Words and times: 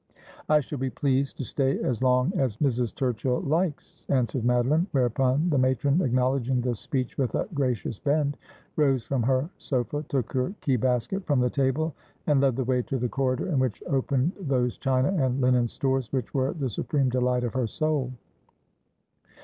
'I 0.55 0.61
shall 0.61 0.79
be 0.79 0.89
pleased 0.89 1.37
to 1.37 1.43
stay 1.43 1.77
as 1.79 2.01
long 2.01 2.33
as 2.35 2.57
Mrs. 2.57 2.91
Turchill 2.91 3.47
likes,' 3.47 4.03
answered 4.09 4.41
Madoline; 4.43 4.87
whereupon 4.93 5.51
the 5.51 5.59
matron, 5.59 6.01
acknowledging 6.01 6.59
this 6.59 6.79
speech 6.79 7.19
with 7.19 7.35
a 7.35 7.47
gracious 7.53 7.99
bend, 7.99 8.35
rose 8.77 9.03
from 9.03 9.21
her 9.21 9.47
sofa, 9.59 10.03
took 10.09 10.33
her 10.33 10.55
key 10.61 10.75
250 10.75 10.75
Asphodel. 10.75 11.19
basket 11.19 11.27
from 11.27 11.39
the 11.39 11.49
table, 11.51 11.93
and 12.25 12.41
led 12.41 12.55
the 12.55 12.63
way 12.63 12.81
to 12.81 12.97
the 12.97 13.07
corridor 13.09 13.47
in 13.49 13.59
which 13.59 13.83
opened 13.85 14.31
those 14.39 14.79
china 14.79 15.09
and 15.23 15.39
linen 15.39 15.67
stores 15.67 16.11
which 16.11 16.33
were 16.33 16.53
the 16.53 16.71
supreme 16.71 17.09
delight 17.09 17.43
of 17.43 17.53
her 17.53 17.67
soul. 17.67 18.11